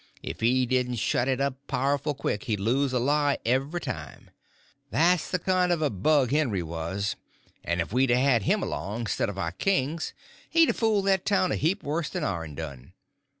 If 0.23 0.39
he 0.39 0.65
didn't 0.65 0.95
shut 0.95 1.27
it 1.27 1.39
up 1.39 1.67
powerful 1.67 2.15
quick 2.15 2.45
he'd 2.45 2.59
lose 2.59 2.91
a 2.91 2.97
lie 2.97 3.37
every 3.45 3.79
time. 3.79 4.31
That's 4.89 5.29
the 5.29 5.37
kind 5.37 5.71
of 5.71 5.83
a 5.83 5.91
bug 5.91 6.31
Henry 6.31 6.63
was; 6.63 7.15
and 7.63 7.79
if 7.79 7.93
we'd 7.93 8.09
a 8.09 8.17
had 8.17 8.41
him 8.41 8.63
along 8.63 9.05
'stead 9.05 9.29
of 9.29 9.37
our 9.37 9.51
kings 9.51 10.15
he'd 10.49 10.71
a 10.71 10.73
fooled 10.73 11.05
that 11.05 11.23
town 11.23 11.51
a 11.51 11.55
heap 11.55 11.83
worse 11.83 12.09
than 12.09 12.23
ourn 12.23 12.55
done. 12.55 12.93